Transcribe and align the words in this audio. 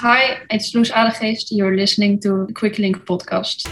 Hi, 0.00 0.42
it's 0.48 0.72
Loes 0.76 0.92
Adegeest. 0.92 1.46
You're 1.50 1.74
listening 1.74 2.20
to 2.20 2.46
the 2.46 2.52
Quick 2.52 2.78
Link 2.78 2.98
podcast. 3.04 3.64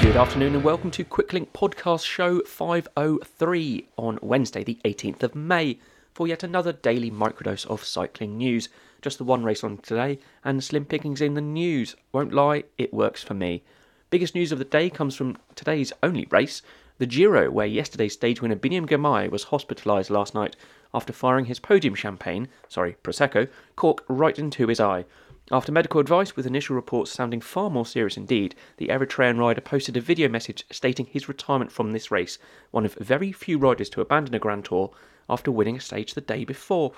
Good 0.00 0.14
afternoon 0.14 0.54
and 0.54 0.62
welcome 0.62 0.92
to 0.92 1.04
Quicklink 1.04 1.48
Podcast 1.48 2.04
Show 2.04 2.42
503 2.42 3.88
on 3.96 4.20
Wednesday, 4.22 4.62
the 4.62 4.78
18th 4.84 5.24
of 5.24 5.34
May, 5.34 5.80
for 6.12 6.28
yet 6.28 6.44
another 6.44 6.72
daily 6.72 7.10
microdose 7.10 7.66
of 7.66 7.82
cycling 7.82 8.36
news. 8.36 8.68
Just 9.02 9.18
the 9.18 9.24
one 9.24 9.42
race 9.42 9.64
on 9.64 9.78
today 9.78 10.20
and 10.44 10.62
slim 10.62 10.84
pickings 10.84 11.20
in 11.20 11.34
the 11.34 11.40
news. 11.40 11.96
Won't 12.12 12.32
lie, 12.32 12.62
it 12.78 12.94
works 12.94 13.20
for 13.20 13.34
me. 13.34 13.64
Biggest 14.10 14.36
news 14.36 14.52
of 14.52 14.60
the 14.60 14.64
day 14.64 14.90
comes 14.90 15.16
from 15.16 15.38
today's 15.56 15.92
only 16.04 16.28
race, 16.30 16.62
the 16.98 17.06
Giro, 17.06 17.50
where 17.50 17.66
yesterday's 17.66 18.12
stage 18.12 18.40
winner 18.40 18.56
Biniam 18.56 18.86
Girmay 18.86 19.28
was 19.28 19.46
hospitalised 19.46 20.10
last 20.10 20.34
night 20.34 20.54
after 20.94 21.12
firing 21.12 21.46
his 21.46 21.58
podium 21.58 21.94
champagne, 21.94 22.46
sorry, 22.68 22.96
Prosecco, 23.02 23.48
cork 23.74 24.04
right 24.08 24.38
into 24.38 24.68
his 24.68 24.78
eye. 24.78 25.04
After 25.50 25.72
medical 25.72 26.00
advice, 26.00 26.36
with 26.36 26.46
initial 26.46 26.76
reports 26.76 27.10
sounding 27.10 27.40
far 27.40 27.68
more 27.68 27.84
serious 27.84 28.16
indeed, 28.16 28.54
the 28.76 28.88
Eritrean 28.88 29.38
rider 29.38 29.60
posted 29.60 29.96
a 29.96 30.00
video 30.00 30.28
message 30.28 30.64
stating 30.70 31.06
his 31.06 31.28
retirement 31.28 31.72
from 31.72 31.92
this 31.92 32.10
race, 32.10 32.38
one 32.70 32.86
of 32.86 32.94
very 32.94 33.32
few 33.32 33.58
riders 33.58 33.90
to 33.90 34.00
abandon 34.00 34.34
a 34.34 34.38
Grand 34.38 34.64
Tour 34.64 34.90
after 35.28 35.50
winning 35.50 35.76
a 35.76 35.80
stage 35.80 36.14
the 36.14 36.20
day 36.20 36.44
before. 36.44 36.92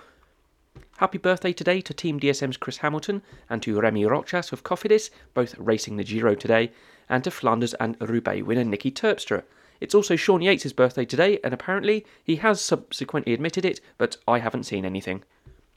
Happy 0.98 1.18
birthday 1.18 1.52
today 1.52 1.80
to 1.80 1.94
Team 1.94 2.20
DSM's 2.20 2.58
Chris 2.58 2.76
Hamilton 2.76 3.22
and 3.48 3.62
to 3.62 3.80
Remy 3.80 4.04
Rochas 4.04 4.52
of 4.52 4.62
Cofidis, 4.62 5.10
both 5.32 5.58
racing 5.58 5.96
the 5.96 6.04
Giro 6.04 6.34
today, 6.34 6.70
and 7.08 7.24
to 7.24 7.30
Flanders 7.30 7.74
and 7.74 7.96
Roubaix 7.98 8.46
winner 8.46 8.64
Niki 8.64 8.92
Terpstra. 8.92 9.42
It's 9.80 9.94
also 9.94 10.16
Sean 10.16 10.42
Yates' 10.42 10.72
birthday 10.72 11.04
today, 11.04 11.38
and 11.44 11.52
apparently 11.52 12.04
he 12.24 12.36
has 12.36 12.60
subsequently 12.60 13.32
admitted 13.32 13.64
it, 13.64 13.80
but 13.98 14.16
I 14.26 14.38
haven't 14.38 14.64
seen 14.64 14.84
anything. 14.84 15.24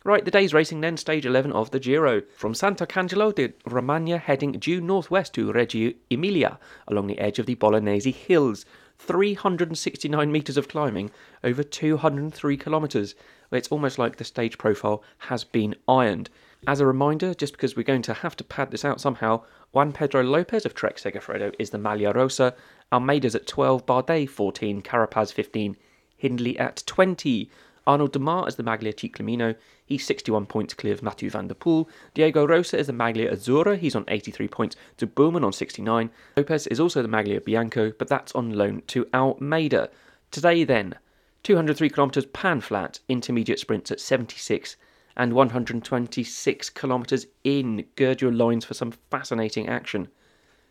Right, 0.05 0.23
the 0.23 0.31
day's 0.31 0.53
racing 0.53 0.79
then, 0.79 0.95
stage 0.95 1.25
11 1.25 1.51
of 1.51 1.71
the 1.71 1.79
Giro. 1.79 2.21
From 2.37 2.53
Sant'Arcangelo 2.53 3.35
de 3.35 3.53
Romagna 3.65 4.17
heading 4.17 4.53
due 4.53 4.79
northwest 4.79 5.33
to 5.33 5.51
Reggio 5.51 5.93
Emilia 6.09 6.57
along 6.87 7.07
the 7.07 7.19
edge 7.19 7.37
of 7.37 7.45
the 7.45 7.55
Bolognese 7.55 8.11
Hills. 8.11 8.65
369 8.99 10.31
metres 10.31 10.57
of 10.57 10.67
climbing 10.67 11.09
over 11.43 11.63
203 11.63 12.57
kilometres. 12.57 13.15
It's 13.51 13.69
almost 13.69 13.97
like 13.97 14.17
the 14.17 14.23
stage 14.23 14.57
profile 14.57 15.01
has 15.17 15.43
been 15.43 15.75
ironed. 15.87 16.29
As 16.67 16.81
a 16.81 16.85
reminder, 16.85 17.33
just 17.33 17.53
because 17.53 17.75
we're 17.75 17.83
going 17.83 18.01
to 18.03 18.13
have 18.13 18.35
to 18.35 18.43
pad 18.43 18.69
this 18.69 18.85
out 18.85 18.99
somehow, 19.01 19.43
Juan 19.71 19.93
Pedro 19.93 20.21
Lopez 20.21 20.65
of 20.65 20.75
Trek 20.75 20.97
Segafredo 20.97 21.55
is 21.57 21.69
the 21.69 21.77
Maglia 21.77 22.13
Rosa, 22.13 22.53
Almeida's 22.91 23.35
at 23.35 23.47
12, 23.47 23.85
Bardet 23.85 24.29
14, 24.29 24.81
Carapaz 24.81 25.31
15, 25.31 25.77
Hindley 26.17 26.59
at 26.59 26.83
20. 26.85 27.49
Arnaud 27.89 28.09
Démare 28.09 28.45
as 28.45 28.55
the 28.55 28.61
Maglia 28.61 28.93
Ciclamino, 28.93 29.55
he's 29.83 30.05
61 30.05 30.45
points 30.45 30.75
clear 30.75 30.93
of 30.93 31.01
Mathieu 31.01 31.31
van 31.31 31.47
der 31.47 31.55
Poel. 31.55 31.87
Diego 32.13 32.45
Rosa 32.45 32.77
is 32.77 32.85
the 32.85 32.93
Maglia 32.93 33.31
Azzurra, 33.31 33.79
he's 33.79 33.95
on 33.95 34.05
83 34.07 34.47
points 34.47 34.75
to 34.97 35.07
Bouwman 35.07 35.43
on 35.43 35.51
69. 35.51 36.11
Lopez 36.37 36.67
is 36.67 36.79
also 36.79 37.01
the 37.01 37.07
Maglia 37.07 37.43
Bianco, 37.43 37.91
but 37.97 38.07
that's 38.07 38.35
on 38.35 38.53
loan 38.53 38.83
to 38.85 39.07
Almeida. 39.11 39.89
Today 40.29 40.63
then, 40.63 40.99
203 41.41 41.89
kilometres 41.89 42.27
pan 42.27 42.61
flat, 42.61 42.99
intermediate 43.09 43.57
sprints 43.57 43.89
at 43.89 43.99
76 43.99 44.77
and 45.17 45.33
126 45.33 46.69
kilometres 46.69 47.25
in. 47.43 47.85
Gird 47.95 48.21
your 48.21 48.31
loins 48.31 48.65
for 48.65 48.75
some 48.75 48.93
fascinating 49.09 49.67
action. 49.67 50.09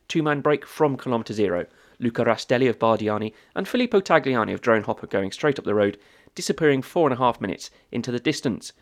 Two 0.06 0.22
man 0.22 0.40
break 0.40 0.64
from 0.64 0.96
kilometre 0.96 1.34
zero. 1.34 1.66
Luca 1.98 2.24
Rastelli 2.24 2.68
of 2.68 2.78
Bardiani 2.78 3.32
and 3.56 3.66
Filippo 3.66 4.00
Tagliani 4.00 4.54
of 4.54 4.60
Drone 4.60 4.84
Hopper 4.84 5.08
going 5.08 5.32
straight 5.32 5.58
up 5.58 5.64
the 5.64 5.74
road 5.74 5.98
disappearing 6.34 6.82
four 6.82 7.08
and 7.08 7.14
a 7.14 7.18
half 7.18 7.40
minutes 7.40 7.70
into 7.92 8.10
the 8.10 8.20
distance. 8.20 8.72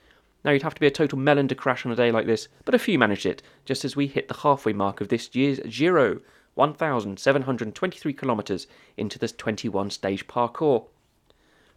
Now, 0.44 0.52
you'd 0.52 0.62
have 0.62 0.74
to 0.74 0.80
be 0.80 0.86
a 0.86 0.92
total 0.92 1.18
melon 1.18 1.48
to 1.48 1.54
crash 1.54 1.84
on 1.84 1.92
a 1.92 1.96
day 1.96 2.12
like 2.12 2.26
this, 2.26 2.48
but 2.64 2.74
a 2.74 2.78
few 2.78 2.98
managed 2.98 3.26
it, 3.26 3.42
just 3.64 3.84
as 3.84 3.96
we 3.96 4.06
hit 4.06 4.28
the 4.28 4.38
halfway 4.38 4.72
mark 4.72 5.00
of 5.00 5.08
this 5.08 5.34
year's 5.34 5.60
Giro, 5.60 6.20
1,723 6.54 8.12
kilometres 8.12 8.66
into 8.96 9.18
this 9.18 9.32
21 9.32 9.90
stage 9.90 10.26
parcours. 10.26 10.84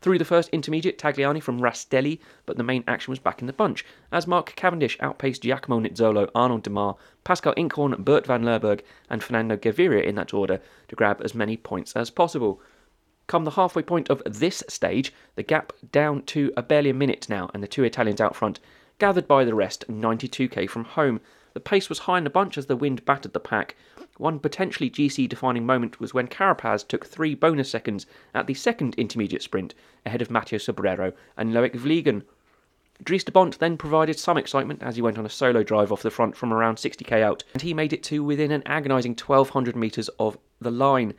Through 0.01 0.19
the 0.19 0.25
first 0.25 0.49
intermediate, 0.51 0.97
Tagliani 0.97 1.43
from 1.43 1.59
Rastelli, 1.59 2.19
but 2.45 2.55
the 2.55 2.63
main 2.63 2.85
action 2.87 3.11
was 3.11 3.19
back 3.19 3.41
in 3.41 3.47
the 3.47 3.53
bunch, 3.53 3.85
as 4.13 4.27
Mark 4.27 4.53
Cavendish 4.55 4.97
outpaced 5.01 5.41
Giacomo 5.41 5.81
Nizzolo, 5.81 6.29
Arnaud 6.33 6.61
Démare, 6.61 6.95
Pascal 7.25 7.53
Eenkhoorn, 7.55 8.05
Bert 8.05 8.25
van 8.25 8.43
Lerberghe, 8.43 8.81
and 9.09 9.21
Fernando 9.21 9.57
Gaviria 9.57 10.01
in 10.01 10.15
that 10.15 10.33
order 10.33 10.61
to 10.87 10.95
grab 10.95 11.19
as 11.21 11.35
many 11.35 11.57
points 11.57 11.97
as 11.97 12.09
possible. 12.09 12.61
Come 13.29 13.43
the 13.43 13.51
halfway 13.51 13.83
point 13.83 14.09
of 14.09 14.23
this 14.25 14.63
stage, 14.67 15.13
the 15.35 15.43
gap 15.43 15.71
down 15.91 16.23
to 16.23 16.51
a 16.57 16.63
barely 16.63 16.89
a 16.89 16.95
minute 16.95 17.29
now, 17.29 17.51
and 17.53 17.61
the 17.61 17.67
two 17.67 17.83
Italians 17.83 18.19
out 18.19 18.35
front, 18.35 18.59
gathered 18.97 19.27
by 19.27 19.45
the 19.45 19.53
rest 19.53 19.85
92k 19.87 20.67
from 20.67 20.83
home. 20.83 21.21
The 21.53 21.59
pace 21.59 21.89
was 21.89 21.99
high 21.99 22.17
in 22.17 22.23
the 22.23 22.31
bunch 22.31 22.57
as 22.57 22.65
the 22.65 22.75
wind 22.75 23.05
battered 23.05 23.33
the 23.33 23.39
pack. 23.39 23.75
One 24.17 24.39
potentially 24.39 24.89
GC 24.89 25.29
defining 25.29 25.63
moment 25.63 25.99
was 25.99 26.11
when 26.11 26.27
Carapaz 26.27 26.83
took 26.87 27.05
three 27.05 27.35
bonus 27.35 27.69
seconds 27.69 28.07
at 28.33 28.47
the 28.47 28.55
second 28.55 28.95
intermediate 28.95 29.43
sprint 29.43 29.75
ahead 30.07 30.23
of 30.23 30.31
Matteo 30.31 30.57
Sobrero 30.57 31.13
and 31.37 31.53
Loic 31.53 31.75
Vliegen. 31.75 32.23
Dries 33.03 33.23
de 33.23 33.31
Bondt 33.31 33.59
then 33.59 33.77
provided 33.77 34.17
some 34.17 34.37
excitement 34.37 34.81
as 34.81 34.95
he 34.95 35.03
went 35.03 35.19
on 35.19 35.25
a 35.27 35.29
solo 35.29 35.61
drive 35.61 35.91
off 35.91 36.01
the 36.01 36.09
front 36.09 36.35
from 36.35 36.51
around 36.51 36.77
60k 36.77 37.21
out, 37.21 37.43
and 37.53 37.61
he 37.61 37.75
made 37.75 37.93
it 37.93 38.01
to 38.05 38.23
within 38.23 38.49
an 38.49 38.63
agonising 38.65 39.11
1200 39.11 39.75
metres 39.75 40.09
of 40.17 40.39
the 40.59 40.71
line. 40.71 41.13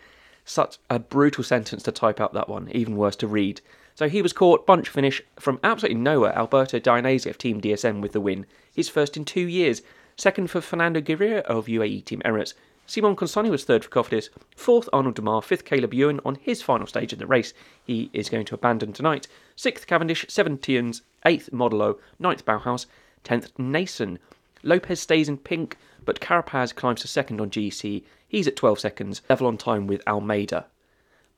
Such 0.51 0.79
a 0.91 0.99
brutal 0.99 1.45
sentence 1.45 1.85
to 1.85 1.93
type 1.93 2.21
out 2.21 2.33
that 2.33 2.49
one, 2.49 2.69
even 2.73 2.97
worse 2.97 3.15
to 3.17 3.29
read. 3.29 3.61
So 3.95 4.09
he 4.09 4.21
was 4.21 4.33
caught 4.33 4.67
bunch 4.67 4.89
finish 4.89 5.23
from 5.39 5.61
absolutely 5.63 6.01
nowhere. 6.01 6.37
Alberto 6.37 6.81
Dainese 6.81 7.31
of 7.31 7.39
Team 7.39 7.61
DSM 7.61 8.01
with 8.01 8.11
the 8.11 8.21
win, 8.21 8.47
his 8.75 8.89
first 8.89 9.17
in 9.17 9.25
two 9.25 9.47
years. 9.47 9.81
Second 10.17 10.51
for 10.51 10.61
Fernando 10.61 11.01
Gaviria 11.01 11.43
of 11.43 11.67
UAE 11.67 12.05
Team 12.05 12.21
Emirates. 12.25 12.55
Simon 12.85 13.15
Consonni 13.15 13.49
was 13.49 13.63
third 13.63 13.85
for 13.85 13.91
Cofidis. 13.91 14.29
Fourth, 14.57 14.89
Arnaud 14.93 15.13
Démare. 15.13 15.45
Fifth, 15.45 15.65
Caleb 15.65 15.95
Ewan 15.95 16.19
on 16.25 16.35
his 16.35 16.63
final 16.63 16.89
stage 16.89 17.13
in 17.13 17.21
the 17.21 17.29
race. 17.29 17.55
He 17.85 18.11
is 18.13 18.29
going 18.29 18.47
to 18.47 18.57
abandon 18.57 18.93
tonight. 18.93 19.29
Sixth, 19.55 19.87
Cavendish. 19.87 20.27
Seventh, 20.29 20.63
Tierns. 20.63 21.03
Eighth, 21.25 21.51
Modolo. 21.53 22.01
Ninth, 22.19 22.45
Bauhaus. 22.45 22.87
Tenth, 23.23 23.57
Nason. 23.57 24.19
Lopez 24.63 25.01
stays 25.01 25.29
in 25.29 25.39
pink, 25.39 25.77
but 26.05 26.21
Carapaz 26.21 26.75
climbs 26.75 27.01
to 27.01 27.09
second 27.09 27.41
on 27.41 27.51
GC. 27.51 28.05
He's 28.29 28.47
at 28.47 28.57
12 28.57 28.81
seconds, 28.81 29.23
level 29.29 29.47
on 29.47 29.57
time 29.57 29.87
with 29.87 30.07
Almeida. 30.07 30.67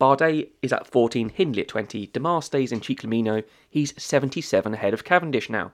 Bardet 0.00 0.48
is 0.62 0.72
at 0.72 0.86
14, 0.86 1.28
Hindley 1.28 1.62
at 1.62 1.68
20, 1.68 2.08
Démare 2.08 2.42
stays 2.42 2.72
in 2.72 2.80
Ciclamino, 2.80 3.44
he's 3.70 3.94
77 4.02 4.74
ahead 4.74 4.92
of 4.92 5.04
Cavendish 5.04 5.48
now. 5.48 5.70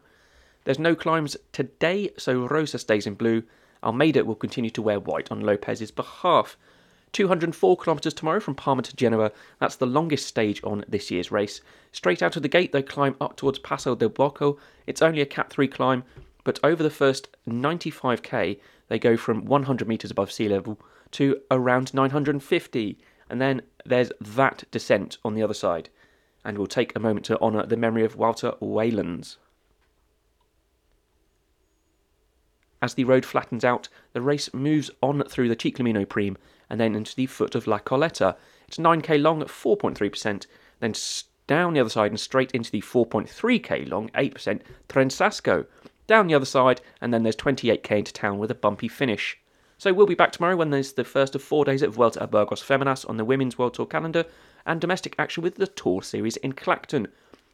There's 0.64 0.78
no 0.78 0.94
climbs 0.94 1.36
today, 1.52 2.10
so 2.18 2.46
Rosa 2.46 2.78
stays 2.78 3.06
in 3.06 3.14
blue. 3.14 3.42
Almeida 3.82 4.24
will 4.24 4.34
continue 4.34 4.70
to 4.70 4.82
wear 4.82 5.00
white 5.00 5.32
on 5.32 5.40
Lopez's 5.40 5.90
behalf. 5.90 6.58
204 7.12 7.76
kilometres 7.78 8.12
tomorrow 8.12 8.40
from 8.40 8.54
Parma 8.54 8.82
to 8.82 8.94
Genoa. 8.94 9.32
That's 9.60 9.76
the 9.76 9.86
longest 9.86 10.26
stage 10.26 10.60
on 10.62 10.84
this 10.86 11.10
year's 11.10 11.32
race. 11.32 11.62
Straight 11.92 12.22
out 12.22 12.36
of 12.36 12.42
the 12.42 12.48
gate, 12.48 12.72
they 12.72 12.82
climb 12.82 13.16
up 13.20 13.36
towards 13.36 13.58
Passo 13.60 13.94
del 13.94 14.10
Bocco. 14.10 14.58
It's 14.86 15.00
only 15.00 15.22
a 15.22 15.26
Cat 15.26 15.48
3 15.48 15.68
climb, 15.68 16.04
but 16.48 16.58
over 16.64 16.82
the 16.82 16.88
first 16.88 17.28
95k, 17.46 18.58
they 18.88 18.98
go 18.98 19.18
from 19.18 19.44
100 19.44 19.86
metres 19.86 20.10
above 20.10 20.32
sea 20.32 20.48
level 20.48 20.80
to 21.10 21.38
around 21.50 21.92
950. 21.92 22.98
And 23.28 23.38
then 23.38 23.60
there's 23.84 24.10
that 24.18 24.64
descent 24.70 25.18
on 25.22 25.34
the 25.34 25.42
other 25.42 25.52
side. 25.52 25.90
And 26.46 26.56
we'll 26.56 26.66
take 26.66 26.96
a 26.96 27.00
moment 27.00 27.26
to 27.26 27.38
honour 27.38 27.66
the 27.66 27.76
memory 27.76 28.02
of 28.02 28.16
Wouter 28.16 28.52
Weylandt. 28.62 29.36
As 32.80 32.94
the 32.94 33.04
road 33.04 33.26
flattens 33.26 33.62
out, 33.62 33.90
the 34.14 34.22
race 34.22 34.54
moves 34.54 34.90
on 35.02 35.22
through 35.24 35.50
the 35.50 35.54
Ciclamino 35.56 36.08
Prime 36.08 36.38
and 36.70 36.80
then 36.80 36.94
into 36.94 37.14
the 37.14 37.26
foot 37.26 37.56
of 37.56 37.66
La 37.66 37.78
Colletta. 37.78 38.36
It's 38.66 38.78
9k 38.78 39.20
long 39.20 39.42
at 39.42 39.48
4.3%, 39.48 40.46
then 40.80 40.94
down 41.46 41.74
the 41.74 41.80
other 41.80 41.90
side 41.90 42.10
and 42.10 42.18
straight 42.18 42.52
into 42.52 42.70
the 42.70 42.80
4.3k 42.80 43.86
long 43.86 44.08
8% 44.14 44.62
Trensasco. 44.88 45.66
Down 46.08 46.26
the 46.26 46.34
other 46.34 46.46
side, 46.46 46.80
and 47.00 47.14
then 47.14 47.22
there's 47.22 47.36
28k 47.36 47.98
into 47.98 48.12
town 48.12 48.38
with 48.38 48.50
a 48.50 48.54
bumpy 48.54 48.88
finish. 48.88 49.38
So 49.76 49.92
we'll 49.92 50.06
be 50.06 50.14
back 50.14 50.32
tomorrow 50.32 50.56
when 50.56 50.70
there's 50.70 50.94
the 50.94 51.04
first 51.04 51.34
of 51.34 51.42
four 51.42 51.64
days 51.64 51.82
at 51.82 51.90
Vuelta 51.90 52.24
a 52.24 52.26
Burgos 52.26 52.62
Feminas 52.62 53.08
on 53.08 53.18
the 53.18 53.24
Women's 53.24 53.58
World 53.58 53.74
Tour 53.74 53.86
calendar 53.86 54.24
and 54.66 54.80
domestic 54.80 55.14
action 55.18 55.42
with 55.42 55.56
the 55.56 55.66
Tour 55.66 56.02
Series 56.02 56.38
in 56.38 56.54
Clacton. 56.54 57.08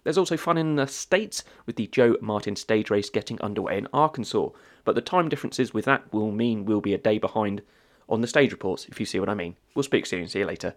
There's 0.05 0.17
also 0.17 0.37
fun 0.37 0.57
in 0.57 0.77
the 0.77 0.87
States 0.87 1.43
with 1.67 1.75
the 1.77 1.89
Joe 1.89 2.17
Martin 2.21 2.55
stage 2.55 2.91
race 2.91 3.11
getting 3.11 3.41
underway 3.41 3.77
in 3.77 3.89
Arkansas, 3.93 4.51
but 4.85 4.95
the 4.95 5.01
time 5.01 5.29
differences 5.29 5.75
with 5.75 5.85
that 5.87 6.13
will 6.13 6.31
mean 6.31 6.65
we'll 6.65 6.81
be 6.81 6.95
a 6.95 6.99
day 6.99 7.19
behind 7.19 7.61
on 8.09 8.21
the 8.21 8.27
stage 8.27 8.53
reports, 8.53 8.87
if 8.87 9.01
you 9.01 9.07
see 9.07 9.19
what 9.19 9.29
I 9.29 9.35
mean. 9.35 9.57
We'll 9.75 9.83
speak 9.83 10.07
soon. 10.07 10.29
See 10.29 10.39
you 10.39 10.47
later. 10.47 10.77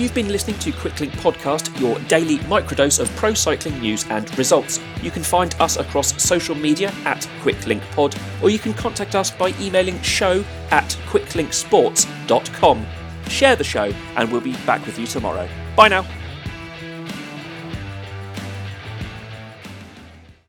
You've 0.00 0.14
been 0.14 0.30
listening 0.30 0.58
to 0.60 0.72
Quicklink 0.72 1.10
Podcast, 1.10 1.78
your 1.78 1.98
daily 2.08 2.38
microdose 2.38 3.00
of 3.00 3.14
pro 3.16 3.34
cycling 3.34 3.78
news 3.80 4.06
and 4.08 4.26
results. 4.38 4.80
You 5.02 5.10
can 5.10 5.22
find 5.22 5.54
us 5.60 5.76
across 5.76 6.22
social 6.22 6.54
media 6.54 6.90
at 7.04 7.28
QuicklinkPod, 7.42 8.42
or 8.42 8.48
you 8.48 8.58
can 8.58 8.72
contact 8.72 9.14
us 9.14 9.30
by 9.30 9.52
emailing 9.60 10.00
show 10.00 10.42
at 10.70 10.88
quicklinksports.com. 11.10 12.86
Share 13.28 13.56
the 13.56 13.64
show, 13.64 13.92
and 14.16 14.32
we'll 14.32 14.40
be 14.40 14.56
back 14.64 14.86
with 14.86 14.98
you 14.98 15.06
tomorrow. 15.06 15.46
Bye 15.76 15.88
now. 15.88 16.06